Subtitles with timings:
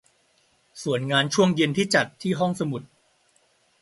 [0.83, 2.81] ส่วนงานช่วงเย็นที่จัดที่ห้องสมุด